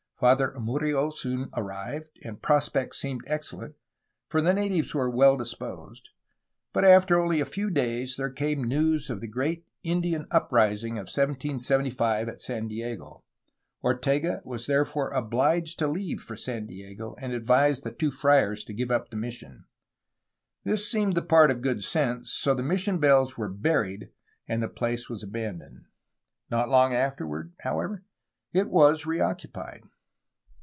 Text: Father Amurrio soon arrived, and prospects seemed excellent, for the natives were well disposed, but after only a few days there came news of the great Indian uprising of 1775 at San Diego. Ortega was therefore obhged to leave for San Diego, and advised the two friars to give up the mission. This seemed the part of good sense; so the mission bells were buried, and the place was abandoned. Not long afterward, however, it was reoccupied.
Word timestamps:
Father 0.21 0.51
Amurrio 0.55 1.09
soon 1.11 1.49
arrived, 1.57 2.19
and 2.23 2.43
prospects 2.43 2.99
seemed 2.99 3.21
excellent, 3.25 3.73
for 4.27 4.39
the 4.39 4.53
natives 4.53 4.93
were 4.93 5.09
well 5.09 5.35
disposed, 5.35 6.09
but 6.73 6.83
after 6.85 7.19
only 7.19 7.39
a 7.39 7.43
few 7.43 7.71
days 7.71 8.17
there 8.17 8.29
came 8.29 8.61
news 8.65 9.09
of 9.09 9.19
the 9.19 9.25
great 9.25 9.65
Indian 9.81 10.27
uprising 10.29 10.91
of 10.99 11.05
1775 11.07 12.29
at 12.29 12.39
San 12.39 12.67
Diego. 12.67 13.23
Ortega 13.83 14.43
was 14.45 14.67
therefore 14.67 15.11
obhged 15.11 15.77
to 15.79 15.87
leave 15.87 16.19
for 16.21 16.35
San 16.35 16.67
Diego, 16.67 17.15
and 17.19 17.33
advised 17.33 17.83
the 17.83 17.89
two 17.91 18.11
friars 18.11 18.63
to 18.65 18.73
give 18.75 18.91
up 18.91 19.09
the 19.09 19.17
mission. 19.17 19.65
This 20.63 20.87
seemed 20.87 21.15
the 21.15 21.23
part 21.23 21.49
of 21.49 21.63
good 21.63 21.83
sense; 21.83 22.31
so 22.31 22.53
the 22.53 22.61
mission 22.61 22.99
bells 22.99 23.39
were 23.39 23.49
buried, 23.49 24.11
and 24.47 24.61
the 24.61 24.67
place 24.69 25.09
was 25.09 25.23
abandoned. 25.23 25.85
Not 26.51 26.69
long 26.69 26.93
afterward, 26.93 27.53
however, 27.63 28.03
it 28.53 28.69
was 28.69 29.07
reoccupied. 29.07 29.81